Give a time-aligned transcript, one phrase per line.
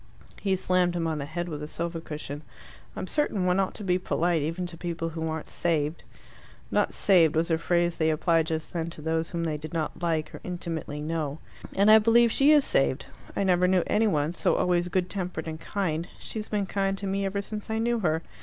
[0.41, 2.41] He slammed him on the head with a sofa cushion.
[2.95, 6.01] "I'm certain one ought to be polite, even to people who aren't saved."
[6.71, 10.01] ("Not saved" was a phrase they applied just then to those whom they did not
[10.01, 11.37] like or intimately know.)
[11.75, 13.05] "And I believe she is saved.
[13.35, 16.07] I never knew any one so always good tempered and kind.
[16.17, 18.23] She's been kind to me ever since I knew her.